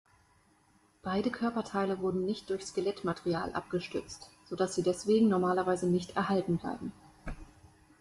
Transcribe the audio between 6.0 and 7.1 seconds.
erhalten bleiben.